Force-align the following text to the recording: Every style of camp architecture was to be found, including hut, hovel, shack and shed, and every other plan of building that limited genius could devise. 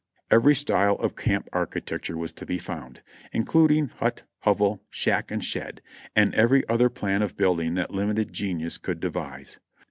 Every 0.31 0.55
style 0.55 0.95
of 0.95 1.15
camp 1.15 1.47
architecture 1.53 2.17
was 2.17 2.31
to 2.31 2.45
be 2.47 2.57
found, 2.57 3.03
including 3.31 3.89
hut, 3.89 4.23
hovel, 4.39 4.81
shack 4.89 5.29
and 5.29 5.43
shed, 5.43 5.79
and 6.15 6.33
every 6.33 6.67
other 6.67 6.89
plan 6.89 7.21
of 7.21 7.37
building 7.37 7.75
that 7.75 7.91
limited 7.91 8.33
genius 8.33 8.79
could 8.79 8.99
devise. 8.99 9.59